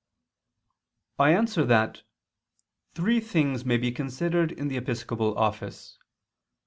[1.19, 2.01] I answer that,
[2.95, 5.99] Three things may be considered in the episcopal office.